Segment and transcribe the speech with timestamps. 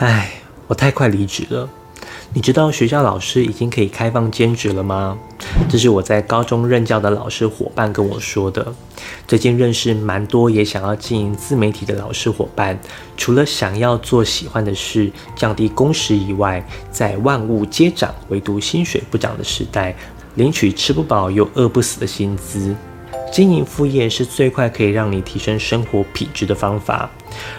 [0.00, 0.30] 唉，
[0.68, 1.68] 我太快离职了。
[2.32, 5.18] 你知道学校老师已经可以开放兼职了吗？
[5.68, 8.72] 这是我在高中任教的老师伙伴跟我说的。
[9.26, 12.78] 最近认识蛮多也想要经营自媒体的老师伙伴，
[13.16, 19.96] 除了想要做喜欢的事，降低工时以外，在万物皆涨，唯独薪水不涨的时代，
[20.36, 22.72] 领取吃不饱又饿不死的薪资。
[23.30, 27.08] 经营副业是最快可以让你提升生活品质的方法。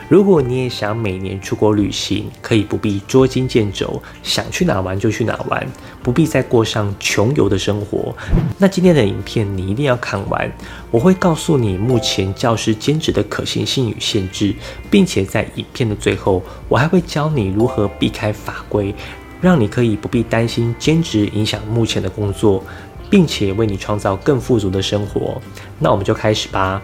[0.09, 5.65] 如果你也想每年出国旅行，可以不必捉襟见肘，想去哪玩就去哪玩，
[6.03, 8.13] 不必再过上穷游的生活，
[8.57, 10.51] 那今天的影片你一定要看完。
[10.91, 14.53] 我会告诉你目前教师兼职的可行性与限制，
[14.89, 18.93] 并且在影片的最后，我还会教你如何避开法规，
[19.39, 22.63] 让你可以不必担心兼职影响目前的工作。
[23.09, 25.41] 并且为你创造更富足的生活，
[25.79, 26.81] 那我们就开始吧。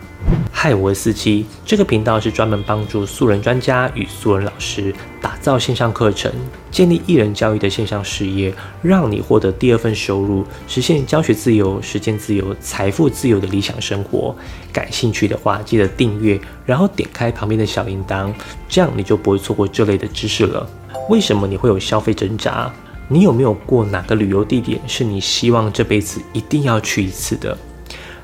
[0.52, 6.32] 嗨，我是四七，这个频道是专门帮助素人专家与素人老师打造线上课程、
[6.72, 14.36] 建立艺人教育的线上事业，让你获得第二份收入，实现教学自由、时间自由、财富自由的理想生活。
[14.74, 18.34] 感兴趣的话，记得订阅，然后点开旁边的小铃铛，
[18.68, 20.68] 这样你就不会错过这类的知识了。
[21.08, 22.74] 为什么你会有消费挣扎？
[23.08, 27.56] 你有没有过哪个旅游地点是你希望这辈子一定要去一次的？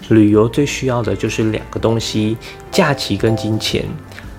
[0.09, 2.35] 旅游最需要的就是两个东西：
[2.71, 3.85] 假期跟金钱。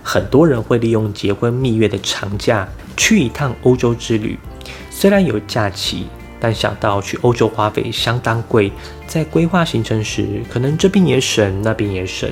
[0.02, 4.36] 很多人会利用结婚蜜月的长假去一趟欧洲之旅，
[4.90, 6.08] 虽然有假期，
[6.40, 8.72] 但想到去欧洲花费相当贵，
[9.06, 12.28] 在规划行程时，可能这边也省，那边也省，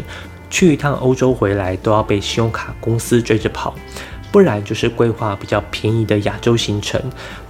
[0.50, 3.72] 去一趟欧洲回来都要被信用卡公司追着跑。
[4.33, 7.00] 不然就是规划比较便宜的亚洲行程，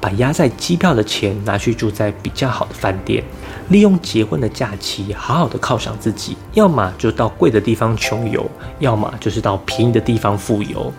[0.01, 3.23] 把压在机票的钱拿去住在比较好的饭店，
[3.69, 6.37] 利用结婚的假期好好的犒赏自己。
[6.55, 10.93] 要么就到贵的地方穷游，要么就是到便宜的地方富游。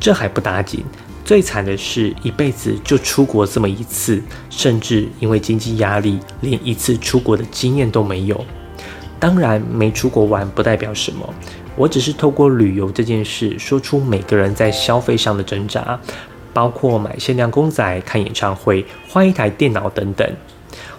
[0.00, 0.84] 这还不打紧，
[1.24, 8.44] 最惨的是一辈子就出国这么一次，甚至因为经济压力，连一次出国的经验都没有。
[9.20, 11.34] 当然，没出国玩不代表什么。
[11.78, 15.96] 我只是透过旅游这件事，说出每个人在消费上的挣扎，
[16.52, 20.28] 包括买限量公仔、看演唱会、换一台电脑等等。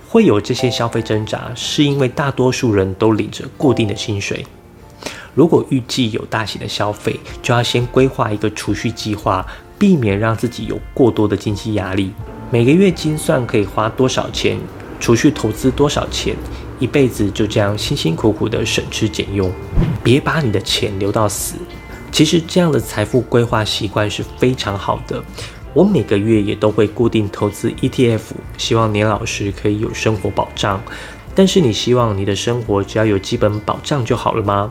[0.07, 4.45] 会有这些消费挣扎，是因为大多数人都领着固定的薪水。
[5.35, 9.45] 如果预计有大型的消费，就要先规划一个储蓄计划，
[9.77, 12.13] 避免让自己有过多的经济压力。
[12.49, 14.57] 每个月精算可以花多少钱，
[14.99, 16.35] 储蓄投资多少钱。
[16.79, 19.51] 一辈子就这样辛辛苦苦的省吃俭用，
[20.03, 21.55] 别把你的钱留到死。
[22.11, 25.23] 其实这样的财富规划习惯是非常好的。
[25.73, 28.21] 我每个月也都会固定投资 ETF，
[28.57, 30.81] 希望年老时可以有生活保障。
[31.35, 34.69] 但是你希望你的生活只要有基本保障就好了吗？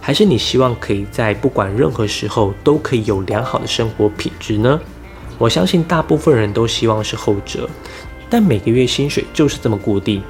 [0.00, 4.78] 还是你希望可以在不管任何时候都可以有良好的生活品质呢？
[5.36, 7.68] 我相信大部分人都希望是后者，
[8.28, 10.22] 但每个月薪水就是这么固定。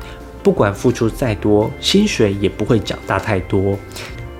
[0.43, 3.77] 不管付出再多，薪水也不会涨大太多。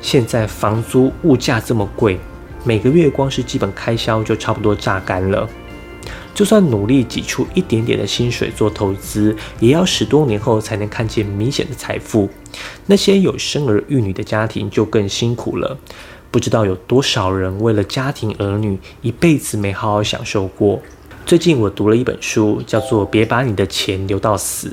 [0.01, 2.19] 现在房租、物价这么贵，
[2.65, 5.49] 每个月光是基本开销就差不多榨干了。
[6.33, 12.29] 就算努力挤出一点点的薪水做投资，也要十多年后才能看见明显的财富。
[12.85, 15.77] 那些有生儿育女的家庭就更辛苦了。
[16.31, 20.81] 不知道有多少人为了家庭儿女，一辈子没好好享受过。
[21.27, 24.69] 最近我读了一本书，叫做《别把你的钱留到死》。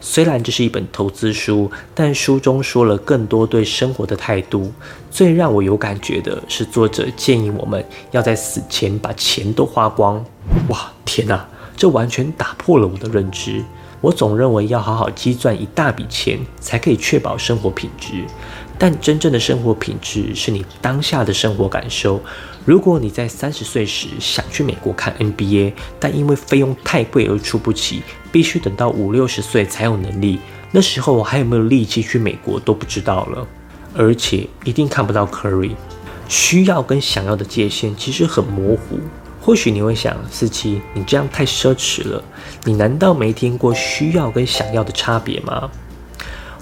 [0.00, 4.72] 虽然这是一本投资书，但书中说了更多对生活的态度。
[5.10, 10.24] 最让我有感觉的是，作者建议我们要在死前把钱都花光。
[10.70, 11.46] 哇，天哪，
[11.76, 13.62] 这完全打破了我的认知。
[14.00, 18.24] 我总认为要好好积攒一大笔钱，才可以确保生活品质。
[18.80, 22.18] 但真正的生活品质是你当下的生活感受。
[22.64, 28.02] 如果你在三十岁时想去美国看 NBA，但因为费用太贵而出不起，
[28.32, 30.38] 必须等到五六十岁才有能力，
[30.72, 33.46] 那时候我还有没有力气去美国都不知道了。
[33.94, 35.72] 而且一定看不到 Curry。
[36.26, 38.98] 需要跟想要的界限其实很模糊。
[39.42, 42.22] 或许你会想，四七，你这样太奢侈了。
[42.64, 45.70] 你难道没听过需要跟想要的差别吗？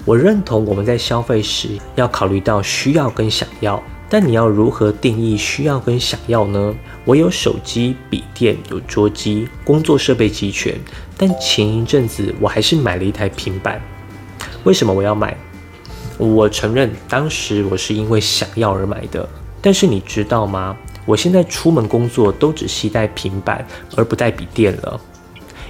[0.09, 3.79] 我认同我们在消费时要考虑到需要跟想要，
[4.09, 6.73] 但你要如何定义需要跟想要呢？
[7.05, 10.73] 我有手机、笔电、有桌机，工作设备齐全，
[11.15, 13.79] 但前一阵子我还是买了一台平板。
[14.63, 15.37] 为什么我要买？
[16.17, 19.29] 我承认当时我是因为想要而买的，
[19.61, 20.75] 但是你知道吗？
[21.05, 23.63] 我现在出门工作都只携带平板
[23.95, 24.99] 而不带笔电了，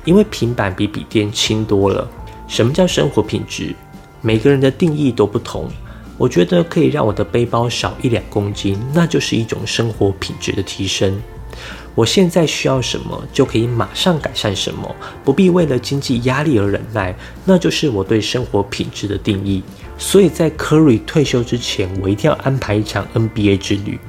[0.06, 2.10] 因为平板比笔电轻多了。
[2.48, 3.76] 什么叫生活品质？
[4.22, 5.70] 每个人的定义都不同，
[6.18, 11.22] 我觉得可以让我的背包少一两公斤，那就是一种生活品质的提升。
[11.96, 17.14] 我现在需要什么，就可以马上改善什么，不必为了经济压力而忍耐。
[17.44, 19.62] 那就是我对生活品质的定义。
[19.98, 24.00] 所以在 Curry 退休之前，我一定要安排一场 NBA 之旅。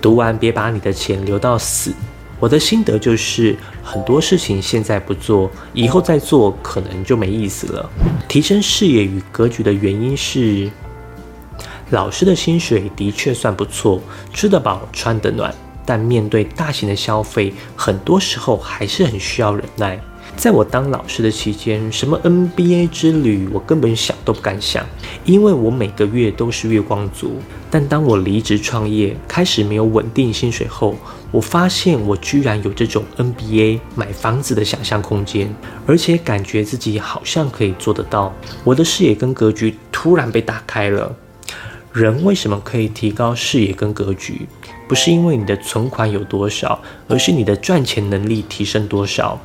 [0.00, 1.92] 读完别把你的钱留到死。
[2.40, 7.90] 我的心得就是，很多事情现在不做，以后再做可能就没意思了。
[8.26, 10.70] 提升视野与格局的原因是，
[11.90, 14.00] 老师的薪水的确算不错，
[14.32, 15.54] 吃得饱，穿得暖。
[15.86, 20.00] 但面对大型的消费，很多时候还是很需要忍耐。
[20.34, 24.84] 在我当老师的期间，什么 NBA 之旅，我根本想都不敢想，
[25.26, 27.36] 因为我每个月都是月光族。
[27.70, 30.96] 但当我离职创业，开始没有稳定薪水后，
[31.34, 35.52] 我发现我居然有这种 NBA 买房子的想象空间，
[35.84, 38.32] 而且感觉自己好像可以做得到。
[38.62, 41.12] 我的视野跟格局突然被打开了。
[41.92, 44.46] 人为什么可以提高视野跟格局？
[44.86, 49.36] 不是因为你的存款有多少，而是你的赚钱能力提升多少。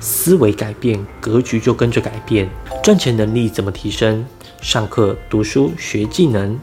[0.00, 2.50] 思维改变，格局就跟着改变。
[2.82, 4.26] 赚钱能力怎么提升？
[4.60, 6.58] 上课、读书、学技能，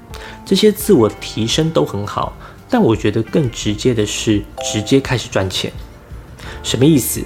[0.45, 2.35] 这些自我提升都很好。
[2.69, 4.41] 但我觉得更直接的是，
[4.71, 5.71] 直接开始赚钱。
[6.63, 7.23] 什么意思？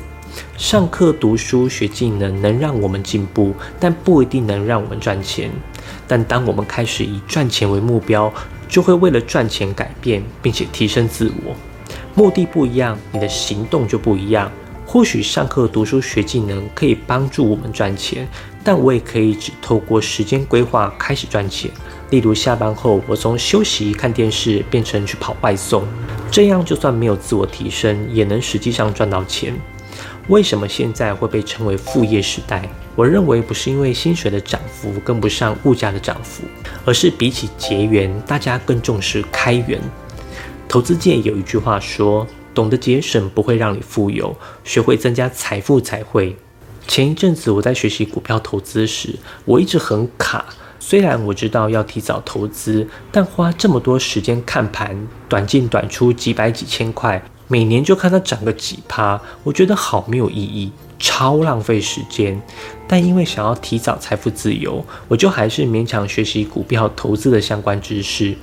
[0.57, 5.49] 上课、读书、学技能能让我们进步，但不一定能让我们赚钱。
[6.07, 8.31] 但当我们开始以赚钱为目标，
[8.67, 11.55] 就会为了赚钱改变，并且提升自我。
[12.13, 14.51] 目的不一样，你的行动就不一样。
[14.85, 18.27] 或许上课读书学技能可以帮助我们赚钱，
[18.63, 21.69] 但我也可以只透过时间规划开始赚钱。
[22.09, 25.83] 例如下班后，我从休息看电视变成去跑外送，
[26.31, 29.53] 这样就算没有自我提升，也能实际上赚到钱。
[30.27, 32.67] 为什么现在会被称为副业时代？
[32.95, 36.43] 我认为不是因为薪水的涨幅跟不上物价的涨幅，
[36.85, 39.79] 而是比起结缘，大家更重视开源。
[40.67, 42.27] 投资界有一句话说。
[42.51, 44.35] 懂得节省不会让你富有，
[44.65, 46.35] 学会增加财富才会。
[46.87, 49.15] 前一阵子我在学习股票投资时，
[49.45, 50.43] 我一直很卡。
[50.79, 62.41] 虽然我知道要提早投资，但花这么多时间看盘，短进短出几百几千块，每年就看它涨个几趴，我觉得好没有意义，超浪费时间。
[62.87, 68.35] 但因为想要提早财富自由，我就还是勉强学习股票投资的相关知识。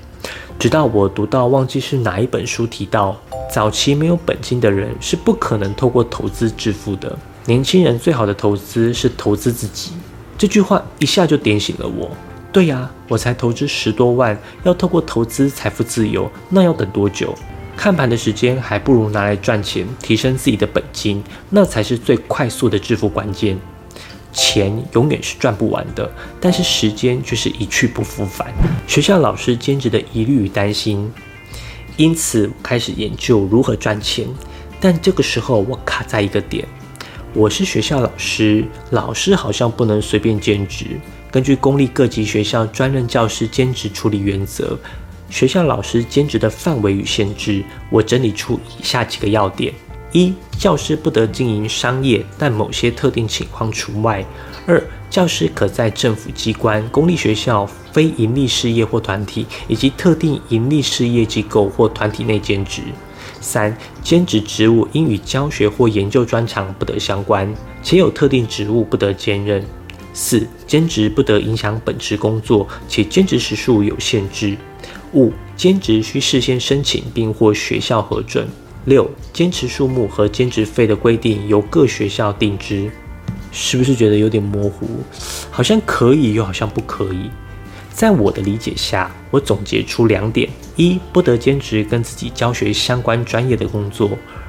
[0.58, 3.16] 直到我读到忘记是哪一本书提到。
[3.48, 7.16] 早期没有本金的人是不可能透过投资致富的。
[7.44, 9.92] 年轻人最好的投资是投资自己。
[10.36, 12.10] 这句话一下就点醒了我。
[12.56, 17.34] 对呀，我才投资十多万，要透过投资财富自由，那要等多久？
[17.76, 23.58] 看盘的时间还不如拿来赚钱，提升自己的本金，那才是最快速的致富关键。
[24.32, 26.10] 钱永远是赚不完的，
[26.40, 28.50] 但是时间却是一去不复返。
[28.86, 31.12] 学校老师兼职的疑虑与担心。
[31.98, 34.26] 因此开始研究如何赚钱，
[34.80, 36.66] 但这个时候我卡在一个点：
[37.34, 40.86] 我是学校老师，老师好像不能随便兼职。
[41.30, 44.78] 根据公立各级学校专任教师兼职处理原则，
[45.28, 49.72] 学校老师兼职的范围与限制，我整理出以下几个要点：
[50.12, 54.24] 一、教师不得经营商业，但某些特定情况除外；
[54.66, 57.68] 二、教师可在政府机关、公立学校。
[57.96, 62.82] 非营利事业或团体，以及特定营利事业机构或团体内兼职。
[63.40, 67.50] 三、兼职职务应与教学或研究专长不得相关，
[67.82, 69.64] 且有特定职务不得兼任。
[70.16, 74.56] 四、兼职不得影响本职工作，且兼职时数有限制。
[75.12, 78.48] 五、兼职需事先申请并获学校核准。
[78.86, 82.90] 六、兼职数目和兼职费的规定由各学校定之。
[83.52, 84.86] 是不是觉得有点模糊？
[85.50, 87.28] 好像可以，又好像不可以。
[87.92, 94.08] 在我的理解下，我总结出两点：一，不得兼职跟自己教学相关专业的工作；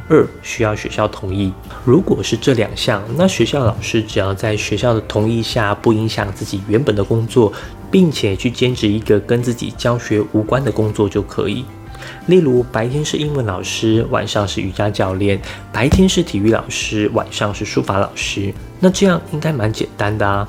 [0.10, 1.52] 二，需要学校同意。
[1.84, 7.52] 如果是这两项，那学校老师只要在学校的同意下，不影响自己原本的工作，
[7.92, 11.66] 并且去兼职一个跟自己教学无关的工作就可以。
[12.28, 15.38] 例如，白天是英文老师，晚上是瑜伽教练；
[15.74, 18.54] 白天是体育老师，晚上是书法老师。
[18.80, 20.48] 那这样应该蛮简单的啊。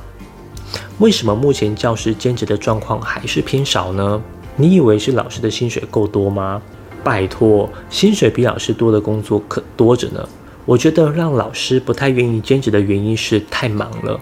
[0.99, 4.23] 为什么目前教师兼职的状况还是偏少呢？
[4.55, 6.61] 你以为是老师的薪水够多吗？
[7.02, 10.28] 拜托，薪水比老师多的工作可多着呢。
[10.64, 14.21] 我觉得让老师不太愿意兼职的原因是太忙了，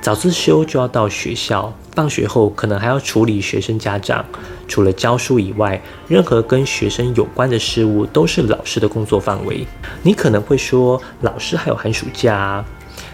[0.00, 4.24] 早自修就要到学校，放学后可能还要处理学生家长。
[4.66, 9.66] 除了教书以外，任何跟学生有关的事物都是老师的工作范围。
[10.02, 12.64] 你可能会说，老师还有寒暑假。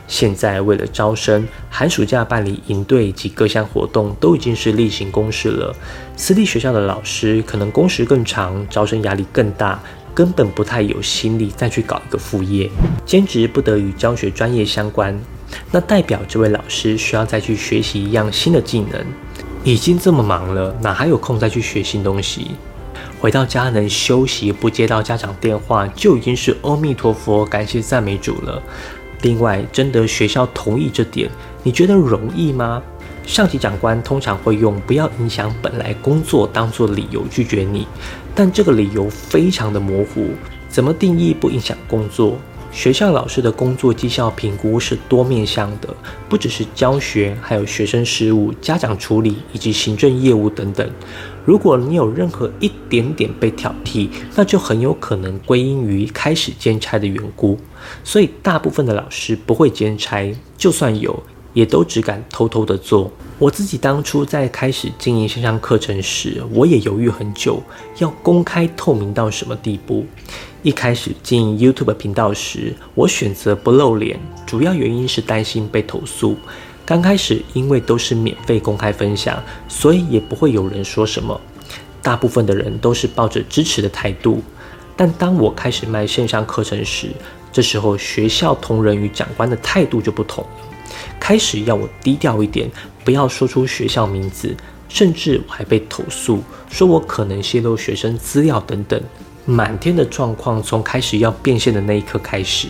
[0.09, 5.73] 现在为了招生，寒暑假办理营队及各项活动都已经是例行公事了。
[6.17, 9.79] 私立学校的老师可能工时更长，招生压力更大，
[10.15, 12.71] 根本不太有心力再去搞一个副业。
[13.05, 15.17] 兼职不得与教学专业相关，
[15.71, 19.05] 那代表这位老师需要再去学习一样新的技能。
[19.63, 22.53] 已经这么忙了，哪还有空再去学新东西？
[23.21, 28.63] 回到家能休息，不接到家长电话，就已经是阿弥陀佛，感谢赞美主了。
[29.23, 31.29] 另外，征得学校同意这点，
[31.63, 32.83] 你觉得容易吗？
[33.27, 37.87] 上级长官通常会用“不要影响本来工作”当做理由拒绝你，
[38.35, 40.31] 但这个理由非常的模糊。
[40.69, 42.37] 怎么定义不影响工作？
[42.71, 45.89] 学校老师的工作绩效评估是多面向的，
[46.29, 50.89] 不只是教学，还有学生事务、家长处理以及行政业务等等。
[51.45, 57.59] 如果你有任何一点点被挑剔，那就很有可能归因于开始兼差的缘故。
[58.05, 61.23] 所以，大部分的老师不会兼差，就算有。
[61.55, 63.11] 也都只敢偷偷的做。
[63.39, 67.61] 我自己当初在开始经营线上课程时，我也犹豫很久，
[67.99, 70.07] 要公开透明到什么地步。
[70.63, 76.37] 一开始经营 YouTube 频道时，我选择不露脸，主要原因是担心被投诉。
[76.87, 81.41] 刚开始因为都是免费公开分享，所以也不会有人说什么。
[82.03, 84.43] 大部分的人都是抱着支持的态度。
[84.95, 87.09] 但当我开始卖线上课程时，
[87.53, 90.45] 这时候学校同仁与长官的态度就不同。
[91.21, 92.71] 开始要我低调一点，
[93.05, 94.57] 不要说出学校名字，
[94.89, 99.01] 甚至我还被投诉，说我可能泄露学生资料等等，
[99.45, 102.69] 满天的状况从开始要变现的那一刻开始，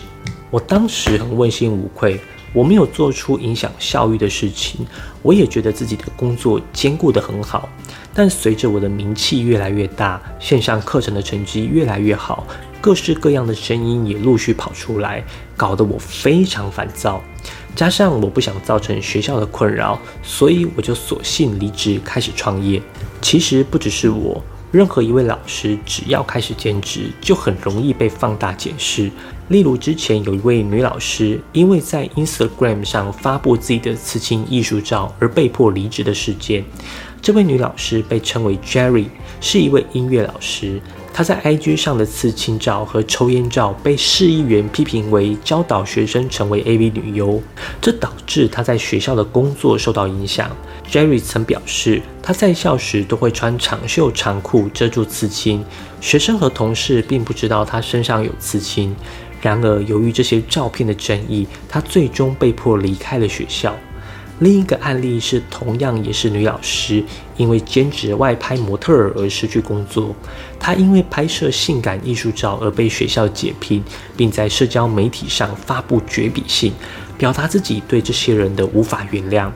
[0.49, 2.19] 我当时很问心无愧，
[2.53, 4.85] 我没有做出影响效益的事情，
[5.21, 7.69] 我也觉得自己的工作兼顾得很好，
[8.13, 12.45] 但随着我的名气越来越大，线上课程的成绩越来越好，
[12.81, 15.23] 各式各样的声音也陆续跑出来，
[15.57, 17.21] 搞得我非常烦躁。
[17.75, 22.81] 加上我不想造成学校的困扰，所以我就索性离职，开始创业。
[23.21, 29.11] 其实不只是我，任何一位老师只要开始兼职，就很容易被放大检视。
[29.49, 36.63] 例如之前有一位女老师，因为在 Instagram 上发布自己的刺青艺术照而被迫离职的事件。
[37.21, 39.07] 这位女老师被称为 Jerry，
[39.41, 40.81] 是一位音乐老师。
[41.13, 47.41] 他在 IG 上的刺青照和抽烟照被市议员批评为教导学生成为 AV 女优，
[47.81, 50.49] 这导致他在学校的工作受到影响。
[50.89, 55.63] Jerry 曾表示，他在校时都会穿长袖长裤遮住刺青，
[55.99, 58.95] 学生和同事并不知道他身上有刺青。
[59.41, 63.75] 然而，由于这些照片的争议，他最终被迫离开了学校。
[64.39, 67.03] 另一个案例是，同样也是女老师，
[67.35, 70.15] 因为兼职外拍模特儿而失去工作。
[70.57, 73.83] 她因为拍摄性感艺术照而被学校解聘，
[74.15, 76.71] 并在社交媒体上发布绝笔信，
[77.17, 79.51] 表达自己对这些人的无法原谅。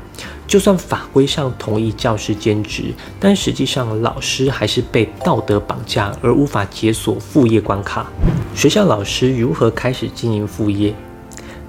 [0.45, 8.05] 就算法规上同意教师兼职，但实际上老师还是被道德绑架而无法解锁副业关卡。
[8.53, 10.93] 学校老师如何开始经营副业？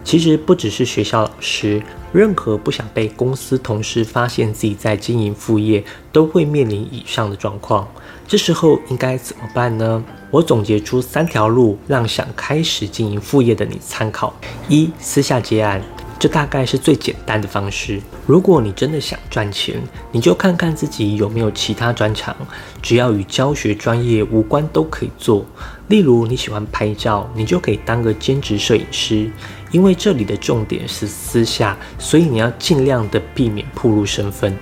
[0.02, 1.80] 其实不只是学校老师，
[2.14, 7.88] 任何不想被公司同事发现自己在经营副业，都会面临以上的状况。
[8.24, 10.00] 这时候应该怎么办呢？
[10.30, 14.32] 我总结出三条路，让想开始经营副业的你参考：
[14.68, 15.82] 一、私下接案。
[16.16, 18.00] 这大概是最简单的方式。
[18.26, 22.34] 如果你真的想赚钱，你就看看自己有没有其他专长，
[22.80, 25.44] 只要与教学专业无关都可以做。
[25.88, 29.28] 例如你喜欢拍照，你就可以当个兼职摄影师。
[29.74, 34.56] 因为这里的重点是私下，所以你要尽量的避免暴露身份。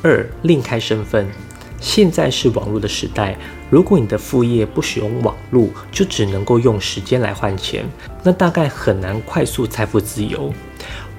[0.00, 1.28] 二、另开身份。
[1.78, 3.36] 现在是网络的时代，
[3.68, 7.84] 如果你的副业不使用网络，就只能够用时间来换钱，
[8.22, 10.50] 那大概很难快速财富自由。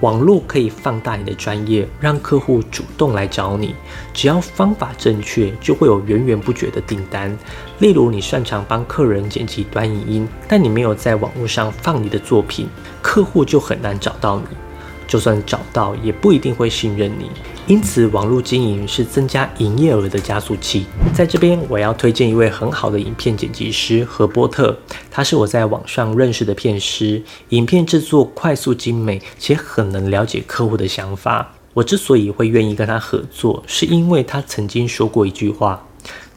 [0.00, 3.74] 网络可以放大你的专业，让客户主动来找你。
[4.12, 7.36] 只要方法正确，就会有源源不绝的订单。
[7.80, 12.68] 例如，你擅长帮客人剪辑短影音，但你没有在网络上放你的作品，
[13.02, 14.67] 客户就很难找到你。
[15.08, 17.30] 就算找到，也不一定会信任你。
[17.66, 20.86] 因此，网络经营是增加营业额的加速器。
[21.12, 24.78] 在这边，我要推荐一位很好的影片剪辑师何波特，
[25.10, 31.54] 他是我在网上认识的片师，影片制作快速精美，且很能了解客户的想法。
[31.74, 35.87] 我之所以会愿意跟他合作，是因为他曾经说过一句话。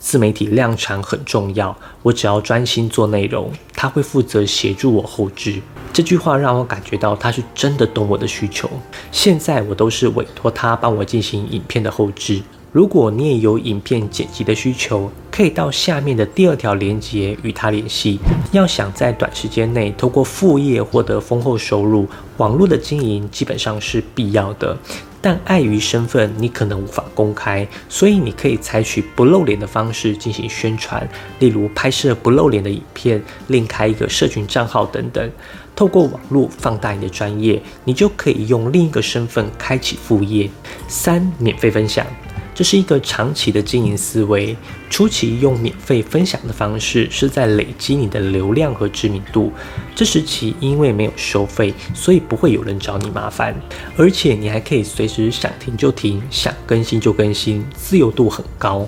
[0.02, 5.62] 自媒体量产很重要，我只要专心做内容，他会负责协助我后置。
[5.94, 8.68] 这句话让我感觉到他是真的懂我的需求。
[9.12, 12.42] 现在我都是委托他帮我进行影片的后置。
[12.72, 18.18] 如果你也有影片剪辑的需求，可以到下面的第二条连接与他联系。
[18.54, 24.76] 要想在短时间内通过副业获得丰厚收入，网络的经营基本上是必要的。
[25.22, 31.08] 但碍于身份，你可能无法公开，所以你可以采取不露脸的方式进行宣传，
[31.40, 35.32] 例如拍摄不露脸的影片，另开一个社群账号等等。
[35.76, 40.50] 透过网络放大你的专业，你就可以用另一个身份开启副业。
[40.88, 42.06] 三、免费分享。
[42.54, 44.56] 这是一个长期的经营思维。
[44.90, 49.52] 初期用免费分享的方式，是在累积你的流量和知名度。
[49.96, 53.56] 这时期因为没有收费，所以不会有人找你麻烦，
[53.96, 58.88] 而且你还可以随时想停就停，想更新就更新，自由度很高。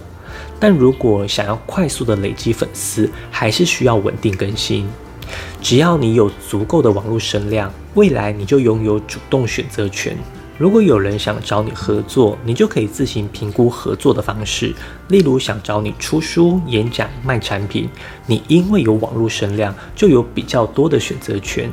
[0.59, 4.87] 但如果想要快速的累积粉丝，还是需要稳定更新。
[5.61, 10.17] 只要你有足够的网络声量，未来你就拥有主动选择权。
[10.63, 14.73] 如果有人想找你合作，你就可以自行评估合作的方式。
[15.09, 17.89] 例如想找你出书、演讲、卖产品，
[18.25, 21.69] 你因为有网络声量，就有比较多的选择权。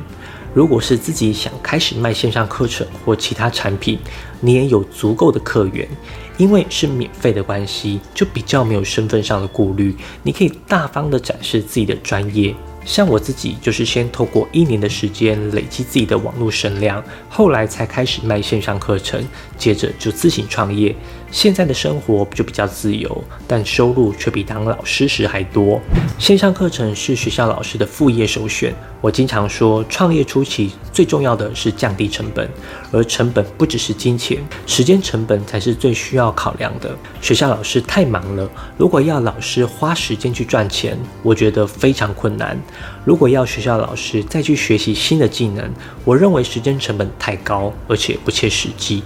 [0.53, 3.97] 如果是自己想开始卖线上课程或其他产品，
[4.41, 5.87] 你也有足够的客源，
[6.35, 9.95] 因为是免费的关系，就比较没有身份上的顾虑。
[10.21, 12.53] 你可以大方的展示自己的专业。
[12.83, 19.23] 像我自己，就是先透过一年的时间累积自己的网络声量，后来才开始卖线上课程，
[19.57, 20.95] 接着就自行创业。
[21.31, 25.79] 现在的生活就比较自由，但收入却比当老师时还多。
[26.19, 28.75] 线上课程是学校老师的副业首选。
[28.99, 32.47] 我经常说，创业初期最重要的是降低成本，
[32.91, 36.95] 而成本不只是金钱，时间成本才是最需要考量的。
[37.21, 38.47] 学校老师太忙了，
[38.77, 42.61] 如果要老师花时间去赚钱，我觉得非常困难。
[43.05, 45.67] 如果要学校老师再去学习新的技能，
[46.03, 49.01] 我认为时间成本太高，而且不切实际。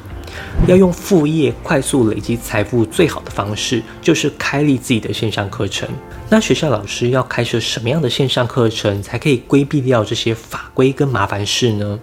[0.67, 5.87] 要用副业快速累积财富，最好的方式就是开立自己的线上课程。
[6.29, 11.99] 那学校老师要开设什么样的线上课程，才可以规避掉这些法规跟麻烦事呢？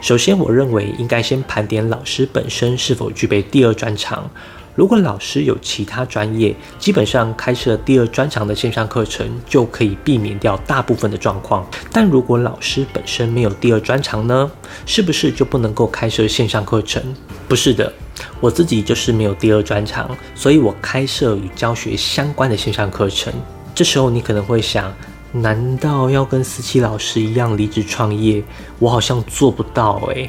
[0.00, 4.30] 首先，我认为应该先盘点老师本身是否具备第二专长。
[4.74, 11.64] 如果老师有其他专业，基本上开设第二专长的线上课程就可以避免掉大部分的状况。
[11.92, 14.50] 但如果老师本身没有第二专长呢？
[14.84, 17.00] 是不是就不能够开设线上课程？
[17.48, 17.92] 不是的，
[18.40, 23.32] 我自己就是没有第二专长，所以我开设与教学相关的线上课程。
[23.76, 24.92] 这时候你可能会想，
[25.30, 28.42] 难道要跟思琪老师一样离职创业？
[28.80, 30.28] 我好像做不到诶。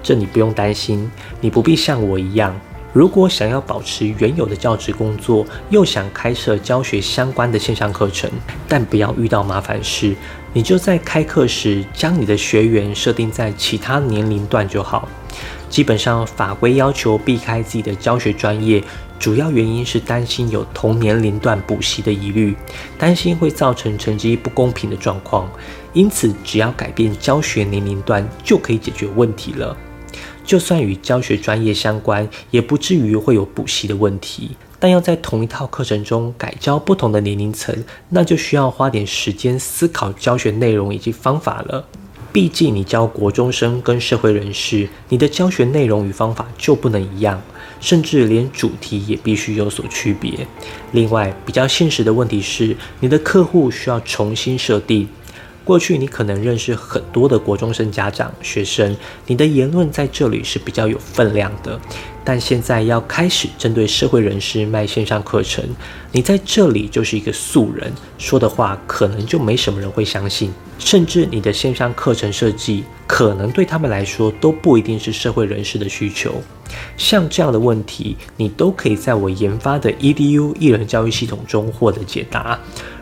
[0.00, 2.54] 这你不用担心，你不必像我一样。
[2.98, 8.28] 如果想要保持原有的教职工作，又想开设教学相关的线上课程，
[8.66, 10.16] 但不要遇到麻烦事，
[10.52, 15.08] 你就在开课时将你的学员设定在其他年龄段就好。
[15.70, 18.82] 基本上法规要求避开自己的教学专业，
[19.16, 22.56] 主要原因是担心有同年龄段补习的疑虑，
[22.98, 25.48] 担心会造成成绩不公平的状况。
[25.92, 29.76] 因此，只要改变教学年龄段，就可以解决问题了。
[30.48, 34.52] 就算与教学专业相关，也不至于会有补习的问题。
[34.78, 41.84] 但要在同一套课程中改教不同的年龄层，那就需要花点时间思考教学内容以及方法了。
[42.32, 47.42] 毕竟你教国中生跟社会人士，你的教学内容与方法就不能一样，
[47.78, 50.46] 甚至连主题也必须有所区别。
[50.92, 55.06] 另外，比较现实的问题是，你的客户需要重新设定。
[55.68, 61.78] 过去你可能认识很多的国中生家长、学生，你的言论在这里是比较有分量的。
[62.24, 65.62] 但现在要开始针对社会人士卖线上课程，
[66.10, 76.34] 你在这里就是一个素人，说的话可能就没什么人会相信，甚至你的线上课程设计可能对他们来说都不一定是社会人士的需求。
[76.96, 82.58] 像这样的问题，你都可以在我研发的 EDU 艺人教育系统中获得解答。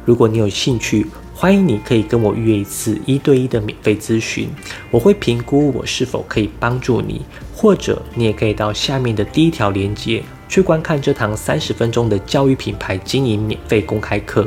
[0.07, 4.49] 如果你有兴趣，欢迎你可以跟我预约一次一对一的免费咨询，
[4.89, 14.47] 我会评估我是否可以帮助你，或者你也可以到下面的第一条链接去观看这堂三十分钟的教育品牌经营免费公开课。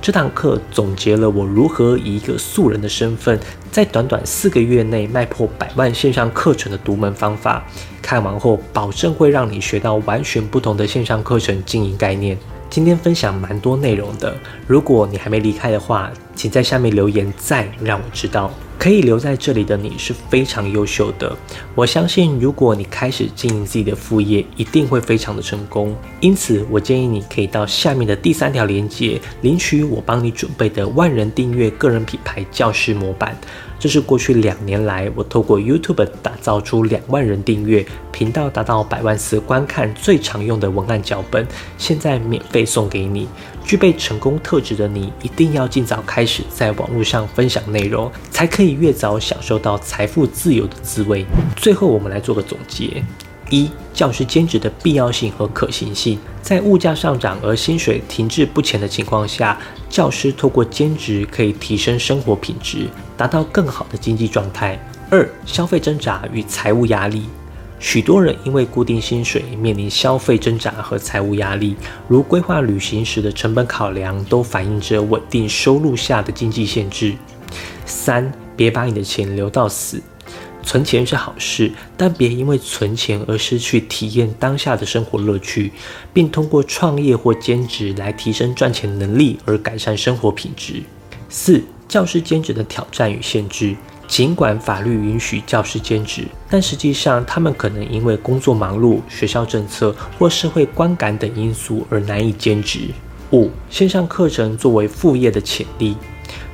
[0.00, 3.36] 这堂课总结了我如何以一个素人的身份，
[3.72, 7.64] 在短短四个月内卖破百万线上课程的独门方法。
[8.00, 12.38] 看完后，保证会让你学到完全不同的线上课程经营概念。
[12.72, 14.34] 今天分享蛮多内容的，
[14.66, 18.50] 如果你还没离开的话，请在下面留言再让我知道。
[18.78, 21.36] 可以留在这里的你是非常优秀的，
[21.72, 25.94] 我相信如果你开始经营自己的副业，一定会非常的成功。
[26.18, 33.36] 因此，我建议你可以到下面的第三条链接领取我帮你准备的万人订阅个人品牌教师模板。
[33.78, 41.46] 这是过去两年来，我透过 YouTube 打造出两万人订阅、频道达到百万次观看最常用的文案脚本，
[41.78, 43.28] 现在免费送给你。
[43.64, 51.24] 具备成功特质的你，一定要尽早开始在网络上分享内容，才可以越早享受到财富自由的滋味。
[51.56, 53.02] 最后，我们来做个总结。
[53.50, 56.18] 一、教师兼职的必要性和可行性。
[56.40, 59.58] 在物价上涨而薪水停滞不前的情况下，
[59.90, 64.78] 教师透过兼职可以提升生活品质，达到更好的经济状态。
[65.10, 67.26] 二、消费挣扎与财务压力。
[67.82, 71.74] 许多人因为固定薪水面临消费挣扎和财务压力，
[72.06, 77.12] 如规划旅行时的成本考量，都反映着稳定收入下的经济限制。
[77.84, 80.00] 三，别把你的钱留到死。
[80.62, 85.72] 存钱是好事，但别因为存钱而失去体验当下的生活乐趣，
[86.14, 90.84] 并通过创业或兼职来提升赚钱能力而改善生活品质。
[91.28, 93.74] 四，教师兼职的挑战与限制。
[94.12, 102.90] 尽管法律允许教师兼职，但实际上他们可能因为工作忙碌、学校政策或社会观感等因素而难以兼职。
[103.30, 105.96] 五、线上课程作为副业的潜力，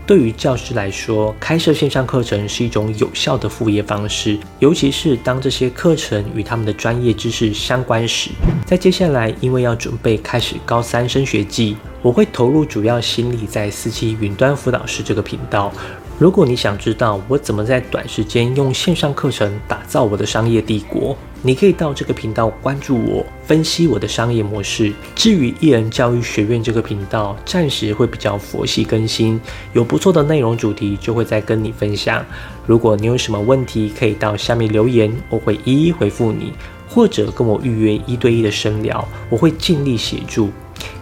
[0.06, 8.30] 对于教师来说，开设线上课程是一种有效的副业方式，尤其是当这些课程与他们的专业知识相关时。
[8.64, 15.72] 在接下来，因为要准备开始高三升学季，我会投入主要心力在四期云端辅导师这个频道。
[16.18, 24.92] 如果你想知道我怎么在短时间用线上课程打造我的商业帝国，你可以到这个频道关注我，分析我的商业模式。
[25.14, 29.40] 至于艺人教育学院这个频道，暂时会比较佛系更新，
[29.74, 32.26] 有不错的内容主题就会再跟你分享。
[32.66, 36.52] 如果你有什么问题，可以到下面留言，我会一一回复你，
[36.88, 40.50] 或者跟我预约一对一的深聊，我会尽力协助。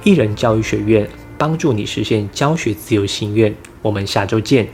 [0.04, 4.68] 艺人教育学院帮助你实现教学自由心愿，我们下周见。